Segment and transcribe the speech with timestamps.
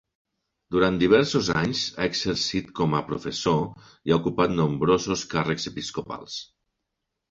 [0.75, 6.45] Durant diversos anys ha exercit com a professor i ha ocupat nombrosos càrrecs episcopals.